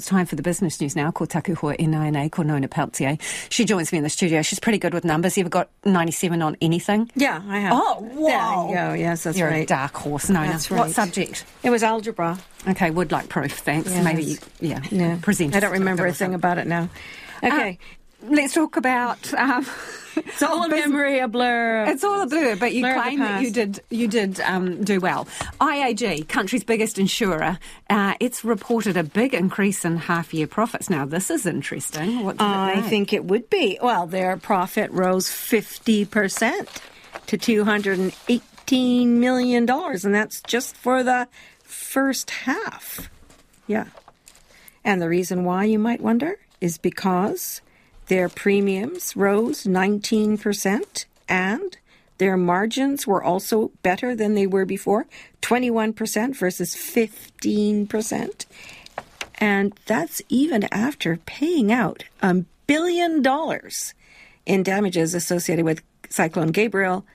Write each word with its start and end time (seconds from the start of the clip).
It's 0.00 0.08
time 0.08 0.24
for 0.24 0.34
the 0.34 0.42
business 0.42 0.80
news 0.80 0.96
now. 0.96 1.10
Ko 1.10 1.26
taku 1.26 1.54
hoa 1.54 1.76
NINA, 1.78 2.30
ko 2.30 2.40
Nona 2.42 2.68
Pelletier. 2.68 3.18
She 3.50 3.66
joins 3.66 3.92
me 3.92 3.98
in 3.98 4.04
the 4.04 4.08
studio. 4.08 4.40
She's 4.40 4.58
pretty 4.58 4.78
good 4.78 4.94
with 4.94 5.04
numbers. 5.04 5.36
You 5.36 5.42
ever 5.42 5.50
got 5.50 5.68
97 5.84 6.40
on 6.40 6.56
anything? 6.62 7.10
Yeah, 7.16 7.42
I 7.46 7.58
have. 7.58 7.74
Oh, 7.76 7.98
wow. 8.14 8.68
There 8.68 8.70
you 8.70 8.74
go. 8.88 8.94
Yes, 8.94 9.24
that's 9.24 9.36
You're 9.36 9.50
right. 9.50 9.64
a 9.64 9.66
dark 9.66 9.94
horse, 9.94 10.30
Nona. 10.30 10.52
That's 10.52 10.70
What 10.70 10.90
subject? 10.92 11.44
It 11.62 11.68
was 11.68 11.82
algebra. 11.82 12.38
Okay, 12.66 12.90
would 12.90 13.12
like 13.12 13.28
proof, 13.28 13.52
thanks. 13.52 13.90
Yes. 13.90 14.02
Maybe, 14.02 14.22
you, 14.24 14.38
yeah, 14.60 14.80
Yeah. 14.90 15.18
present. 15.20 15.54
I 15.54 15.60
don't 15.60 15.72
remember 15.72 16.06
a 16.06 16.14
thing 16.14 16.32
about 16.32 16.56
it 16.56 16.66
now. 16.66 16.88
Uh, 17.42 17.48
okay. 17.48 17.78
Let's 18.22 18.54
talk 18.54 18.76
about. 18.76 19.32
Um, 19.34 19.66
it's 20.16 20.42
all 20.42 20.64
a 20.64 20.68
memory, 20.70 21.20
a 21.20 21.28
blur. 21.28 21.84
It's 21.88 22.04
all 22.04 22.22
a 22.22 22.26
blur, 22.26 22.56
but 22.56 22.72
you 22.72 22.82
Blur 22.82 22.94
claim 22.94 23.18
that 23.20 23.42
you 23.42 23.50
did 23.50 23.82
you 23.90 24.08
did 24.08 24.40
um, 24.40 24.82
do 24.84 25.00
well. 25.00 25.26
IAG, 25.60 26.28
country's 26.28 26.64
biggest 26.64 26.98
insurer, 26.98 27.58
uh, 27.88 28.14
it's 28.20 28.44
reported 28.44 28.96
a 28.96 29.02
big 29.02 29.34
increase 29.34 29.84
in 29.84 29.96
half 29.96 30.34
year 30.34 30.46
profits. 30.46 30.90
Now 30.90 31.04
this 31.04 31.30
is 31.30 31.46
interesting. 31.46 32.24
What 32.24 32.40
I 32.40 32.82
think 32.82 33.12
it 33.12 33.24
would 33.24 33.48
be. 33.50 33.78
Well, 33.82 34.06
their 34.06 34.36
profit 34.36 34.90
rose 34.90 35.28
50% 35.28 36.80
to 37.26 37.38
$218 37.38 39.06
million, 39.06 39.70
and 39.70 40.14
that's 40.14 40.42
just 40.42 40.76
for 40.76 41.02
the 41.02 41.28
first 41.62 42.30
half. 42.30 43.10
Yeah. 43.66 43.86
And 44.84 45.00
the 45.00 45.08
reason 45.08 45.44
why, 45.44 45.64
you 45.64 45.78
might 45.78 46.00
wonder, 46.00 46.38
is 46.60 46.78
because 46.78 47.60
their 48.10 48.28
premiums 48.28 49.14
rose 49.14 49.62
19% 49.62 51.04
and 51.28 51.78
their 52.18 52.36
margins 52.36 53.06
were 53.06 53.22
also 53.22 53.70
better 53.84 54.16
than 54.16 54.34
they 54.34 54.48
were 54.48 54.64
before 54.64 55.06
21% 55.42 56.34
versus 56.34 56.74
15%. 56.74 58.46
And 59.38 59.78
that's 59.86 60.22
even 60.28 60.64
after 60.72 61.18
paying 61.24 61.70
out 61.70 62.02
a 62.20 62.34
billion 62.66 63.22
dollars 63.22 63.94
in 64.44 64.64
damages 64.64 65.14
associated 65.14 65.64
with 65.64 65.80
Cyclone 66.08 66.50
Gabrielle 66.50 67.06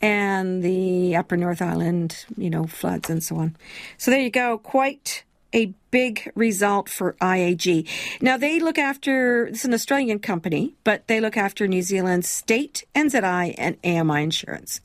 and 0.00 0.62
the 0.62 1.16
Upper 1.16 1.36
North 1.36 1.60
Island, 1.60 2.26
you 2.36 2.48
know, 2.48 2.68
floods 2.68 3.10
and 3.10 3.24
so 3.24 3.38
on. 3.38 3.56
So 3.98 4.12
there 4.12 4.20
you 4.20 4.30
go. 4.30 4.58
Quite 4.58 5.24
a 5.54 5.72
big 5.90 6.30
result 6.34 6.88
for 6.88 7.14
IAG. 7.20 7.88
Now 8.20 8.36
they 8.36 8.58
look 8.58 8.78
after, 8.78 9.46
it's 9.46 9.64
an 9.64 9.72
Australian 9.72 10.18
company, 10.18 10.74
but 10.82 11.06
they 11.06 11.20
look 11.20 11.36
after 11.36 11.68
New 11.68 11.82
Zealand's 11.82 12.28
state, 12.28 12.84
NZI, 12.94 13.54
and 13.56 13.78
AMI 13.84 14.24
insurance. 14.24 14.80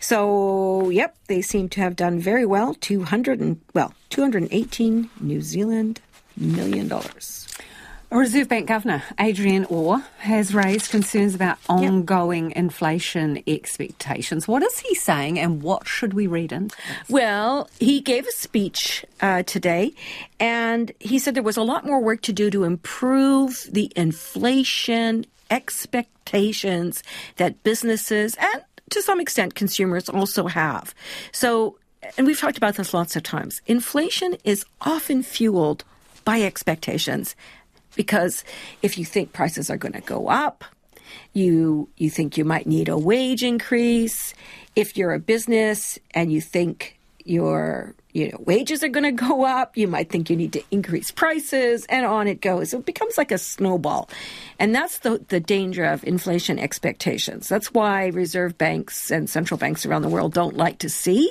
So, 0.00 0.88
yep, 0.88 1.16
they 1.28 1.42
seem 1.42 1.68
to 1.70 1.80
have 1.80 1.96
done 1.96 2.18
very 2.18 2.46
well. 2.46 2.74
200 2.74 3.40
and, 3.40 3.60
well, 3.74 3.92
218 4.08 5.10
New 5.20 5.42
Zealand 5.42 6.00
million 6.36 6.88
dollars. 6.88 7.46
Reserve 8.10 8.48
Bank 8.48 8.68
Governor 8.68 9.02
Adrian 9.18 9.64
Orr 9.66 9.98
has 10.18 10.54
raised 10.54 10.90
concerns 10.90 11.34
about 11.34 11.58
ongoing 11.68 12.52
inflation 12.52 13.42
expectations. 13.46 14.46
What 14.46 14.62
is 14.62 14.78
he 14.78 14.94
saying, 14.94 15.38
and 15.38 15.62
what 15.62 15.86
should 15.88 16.14
we 16.14 16.26
read 16.26 16.52
in? 16.52 16.70
Well, 17.08 17.68
he 17.80 18.00
gave 18.00 18.26
a 18.26 18.32
speech 18.32 19.04
uh, 19.20 19.42
today, 19.42 19.94
and 20.38 20.92
he 21.00 21.18
said 21.18 21.34
there 21.34 21.42
was 21.42 21.56
a 21.56 21.62
lot 21.62 21.84
more 21.84 22.00
work 22.00 22.22
to 22.22 22.32
do 22.32 22.50
to 22.50 22.64
improve 22.64 23.66
the 23.70 23.92
inflation 23.96 25.26
expectations 25.50 27.02
that 27.36 27.62
businesses 27.62 28.36
and 28.36 28.62
to 28.90 29.02
some 29.02 29.20
extent 29.20 29.54
consumers 29.54 30.08
also 30.08 30.46
have. 30.46 30.94
So, 31.32 31.78
and 32.16 32.26
we've 32.26 32.38
talked 32.38 32.56
about 32.56 32.76
this 32.76 32.94
lots 32.94 33.16
of 33.16 33.22
times. 33.22 33.60
Inflation 33.66 34.36
is 34.44 34.64
often 34.80 35.22
fueled 35.22 35.84
by 36.24 36.42
expectations 36.42 37.34
because 37.94 38.44
if 38.82 38.98
you 38.98 39.04
think 39.04 39.32
prices 39.32 39.70
are 39.70 39.76
going 39.76 39.92
to 39.92 40.00
go 40.00 40.28
up, 40.28 40.64
you 41.32 41.88
you 41.96 42.10
think 42.10 42.36
you 42.36 42.44
might 42.44 42.66
need 42.66 42.88
a 42.88 42.98
wage 42.98 43.42
increase. 43.42 44.34
If 44.76 44.96
you're 44.96 45.12
a 45.12 45.18
business 45.18 45.98
and 46.12 46.32
you 46.32 46.40
think 46.40 46.93
your 47.24 47.94
you 48.12 48.30
know 48.30 48.38
wages 48.40 48.84
are 48.84 48.88
going 48.88 49.04
to 49.04 49.24
go 49.28 49.44
up. 49.44 49.76
You 49.76 49.88
might 49.88 50.10
think 50.10 50.30
you 50.30 50.36
need 50.36 50.52
to 50.52 50.62
increase 50.70 51.10
prices 51.10 51.84
and 51.86 52.06
on 52.06 52.28
it 52.28 52.40
goes. 52.40 52.72
It 52.72 52.86
becomes 52.86 53.18
like 53.18 53.32
a 53.32 53.38
snowball. 53.38 54.08
And 54.58 54.74
that's 54.74 54.98
the 54.98 55.24
the 55.28 55.40
danger 55.40 55.84
of 55.84 56.04
inflation 56.04 56.58
expectations. 56.58 57.48
That's 57.48 57.72
why 57.72 58.06
reserve 58.08 58.56
banks 58.56 59.10
and 59.10 59.28
central 59.28 59.58
banks 59.58 59.84
around 59.84 60.02
the 60.02 60.08
world 60.08 60.32
don't 60.32 60.56
like 60.56 60.78
to 60.78 60.88
see 60.88 61.30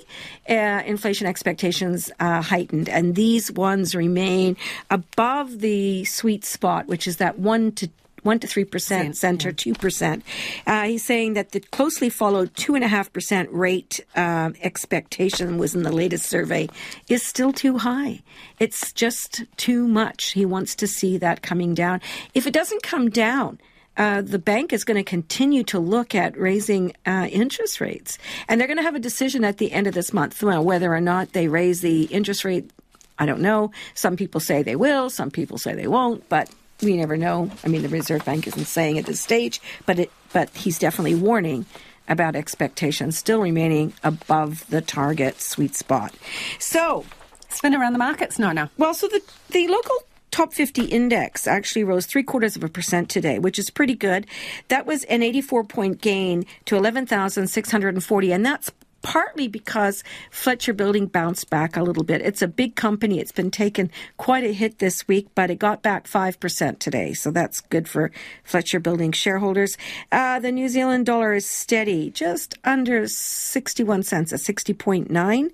uh, 0.49 0.83
inflation 0.85 1.27
expectations 1.27 2.11
uh, 2.19 2.41
heightened. 2.41 2.89
And 2.89 3.15
these 3.15 3.51
ones 3.51 3.95
remain 3.95 4.57
above 4.89 5.59
the 5.59 6.03
sweet 6.05 6.43
spot 6.43 6.87
which 6.87 7.07
is 7.07 7.17
that 7.17 7.39
1 7.39 7.71
to 7.73 7.89
one 8.23 8.39
to 8.39 8.47
three 8.47 8.65
percent, 8.65 9.15
center 9.17 9.51
two 9.51 9.73
percent. 9.73 10.23
Uh, 10.65 10.83
he's 10.83 11.03
saying 11.03 11.33
that 11.33 11.51
the 11.51 11.59
closely 11.59 12.09
followed 12.09 12.55
two 12.55 12.75
and 12.75 12.83
a 12.83 12.87
half 12.87 13.11
percent 13.13 13.49
rate 13.51 13.99
um, 14.15 14.55
expectation 14.61 15.57
was 15.57 15.75
in 15.75 15.83
the 15.83 15.91
latest 15.91 16.29
survey 16.29 16.67
is 17.09 17.23
still 17.23 17.53
too 17.53 17.77
high. 17.77 18.21
It's 18.59 18.91
just 18.93 19.43
too 19.57 19.87
much. 19.87 20.31
He 20.31 20.45
wants 20.45 20.75
to 20.75 20.87
see 20.87 21.17
that 21.17 21.41
coming 21.41 21.73
down. 21.73 22.01
If 22.33 22.47
it 22.47 22.53
doesn't 22.53 22.83
come 22.83 23.09
down. 23.09 23.59
Uh, 23.95 24.23
the 24.23 24.39
bank 24.39 24.73
is 24.73 24.83
going 24.83 24.97
to 24.97 25.03
continue 25.03 25.63
to 25.63 25.77
look 25.77 26.15
at 26.15 26.35
raising 26.35 26.91
uh, 27.05 27.27
interest 27.31 27.79
rates, 27.79 28.17
and 28.47 28.59
they're 28.59 28.67
going 28.67 28.77
to 28.77 28.83
have 28.83 28.95
a 28.95 28.99
decision 28.99 29.43
at 29.43 29.59
the 29.59 29.71
end 29.71 29.85
of 29.85 29.93
this 29.93 30.11
month 30.11 30.41
well, 30.41 30.63
whether 30.63 30.91
or 30.91 30.99
not 30.99 31.33
they 31.33 31.47
raise 31.47 31.81
the 31.81 32.05
interest 32.05 32.43
rate 32.43 32.71
I 33.17 33.25
don't 33.25 33.41
know. 33.41 33.71
Some 33.93 34.17
people 34.17 34.41
say 34.41 34.63
they 34.63 34.75
will, 34.75 35.09
some 35.09 35.31
people 35.31 35.57
say 35.57 35.73
they 35.73 35.87
won't, 35.87 36.27
but 36.29 36.49
we 36.83 36.97
never 36.97 37.17
know. 37.17 37.49
I 37.63 37.67
mean, 37.67 37.81
the 37.81 37.89
Reserve 37.89 38.25
Bank 38.25 38.47
isn't 38.47 38.65
saying 38.65 38.97
at 38.97 39.05
this 39.05 39.19
stage, 39.19 39.61
but 39.85 39.99
it, 39.99 40.11
but 40.33 40.49
he's 40.49 40.79
definitely 40.79 41.15
warning 41.15 41.65
about 42.07 42.35
expectations 42.35 43.17
still 43.17 43.41
remaining 43.41 43.93
above 44.03 44.67
the 44.69 44.81
target 44.81 45.39
sweet 45.39 45.75
spot. 45.75 46.13
So, 46.59 47.05
Spin 47.49 47.75
around 47.75 47.93
the 47.93 47.99
markets, 47.99 48.39
Nona. 48.39 48.69
well, 48.77 48.93
so 48.93 49.07
the 49.07 49.21
the 49.51 49.67
local 49.67 49.95
top 50.31 50.51
50 50.51 50.85
index 50.85 51.45
actually 51.45 51.83
rose 51.83 52.07
three 52.07 52.23
quarters 52.23 52.55
of 52.55 52.63
a 52.63 52.67
percent 52.67 53.07
today, 53.07 53.37
which 53.37 53.59
is 53.59 53.69
pretty 53.69 53.93
good. 53.93 54.25
That 54.69 54.87
was 54.87 55.03
an 55.03 55.21
84 55.21 55.63
point 55.65 56.01
gain 56.01 56.45
to 56.65 56.75
11,640, 56.75 58.31
and 58.33 58.43
that's 58.45 58.71
partly 59.03 59.47
because 59.47 60.03
Fletcher 60.31 60.73
Building 60.73 61.05
bounced 61.05 61.51
back 61.51 61.77
a 61.77 61.83
little 61.83 62.03
bit. 62.03 62.21
It's 62.21 62.41
a 62.41 62.47
big 62.47 62.75
company. 62.75 63.19
It's 63.19 63.31
been 63.31 63.51
taken 63.51 63.91
quite 64.17 64.43
a 64.43 64.51
hit 64.51 64.79
this 64.79 65.07
week, 65.07 65.27
but 65.35 65.51
it 65.51 65.59
got 65.59 65.83
back 65.83 66.07
5% 66.07 66.79
today. 66.79 67.13
So 67.13 67.29
that's 67.29 67.61
good 67.61 67.87
for 67.87 68.11
Fletcher 68.43 68.79
Building 68.79 69.11
shareholders. 69.11 69.77
Uh, 70.11 70.39
the 70.39 70.51
New 70.51 70.69
Zealand 70.69 71.05
dollar 71.05 71.33
is 71.33 71.47
steady, 71.47 72.09
just 72.09 72.57
under 72.63 73.07
61 73.07 74.03
cents 74.03 74.33
at 74.33 74.39
60.9, 74.39 75.49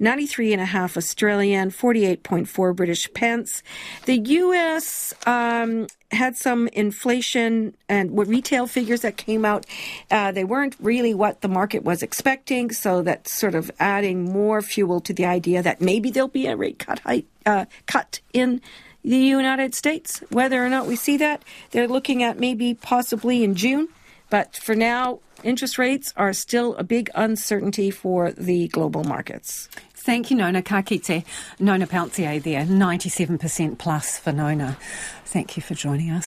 93 0.00 0.52
and 0.52 0.62
a 0.62 0.64
half 0.64 0.96
Australian, 0.96 1.70
48.4 1.70 2.74
British 2.74 3.12
pence. 3.12 3.62
The 4.06 4.18
US, 4.18 5.14
um, 5.26 5.86
had 6.14 6.36
some 6.36 6.68
inflation 6.68 7.74
and 7.88 8.16
retail 8.16 8.66
figures 8.66 9.02
that 9.02 9.16
came 9.16 9.44
out. 9.44 9.66
Uh, 10.10 10.32
they 10.32 10.44
weren't 10.44 10.76
really 10.80 11.14
what 11.14 11.40
the 11.40 11.48
market 11.48 11.84
was 11.84 12.02
expecting, 12.02 12.70
so 12.70 13.02
that's 13.02 13.32
sort 13.32 13.54
of 13.54 13.70
adding 13.78 14.24
more 14.24 14.62
fuel 14.62 15.00
to 15.00 15.12
the 15.12 15.26
idea 15.26 15.62
that 15.62 15.80
maybe 15.80 16.10
there'll 16.10 16.28
be 16.28 16.46
a 16.46 16.56
rate 16.56 16.78
cut 16.78 17.00
uh, 17.46 17.66
cut 17.86 18.20
in 18.32 18.60
the 19.04 19.18
United 19.18 19.74
States. 19.74 20.20
Whether 20.30 20.64
or 20.64 20.68
not 20.68 20.86
we 20.86 20.96
see 20.96 21.16
that, 21.18 21.42
they're 21.70 21.88
looking 21.88 22.22
at 22.22 22.38
maybe 22.38 22.74
possibly 22.74 23.44
in 23.44 23.54
June. 23.54 23.88
But 24.30 24.56
for 24.56 24.74
now, 24.74 25.20
interest 25.42 25.78
rates 25.78 26.12
are 26.16 26.32
still 26.32 26.74
a 26.76 26.84
big 26.84 27.10
uncertainty 27.14 27.90
for 27.90 28.32
the 28.32 28.68
global 28.68 29.04
markets. 29.04 29.68
Thank 30.04 30.30
you, 30.30 30.36
Nona 30.36 30.60
Kakite. 30.60 31.24
Nona 31.58 31.86
Pelletier 31.86 32.38
there, 32.38 32.66
97% 32.66 33.78
plus 33.78 34.18
for 34.18 34.32
Nona. 34.32 34.76
Thank 35.24 35.56
you 35.56 35.62
for 35.62 35.72
joining 35.72 36.10
us. 36.10 36.22